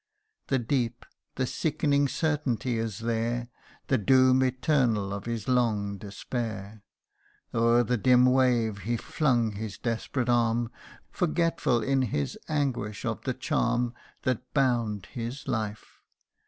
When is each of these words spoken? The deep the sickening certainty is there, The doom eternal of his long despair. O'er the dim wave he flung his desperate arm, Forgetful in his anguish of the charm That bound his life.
The 0.47 0.57
deep 0.57 1.05
the 1.35 1.45
sickening 1.45 2.07
certainty 2.07 2.79
is 2.79 3.01
there, 3.01 3.49
The 3.85 3.99
doom 3.99 4.41
eternal 4.41 5.13
of 5.13 5.25
his 5.27 5.47
long 5.47 5.99
despair. 5.99 6.81
O'er 7.53 7.83
the 7.83 7.97
dim 7.97 8.25
wave 8.25 8.79
he 8.79 8.97
flung 8.97 9.51
his 9.51 9.77
desperate 9.77 10.27
arm, 10.27 10.71
Forgetful 11.11 11.83
in 11.83 12.01
his 12.01 12.35
anguish 12.49 13.05
of 13.05 13.21
the 13.25 13.35
charm 13.35 13.93
That 14.23 14.51
bound 14.55 15.05
his 15.05 15.47
life. 15.47 15.99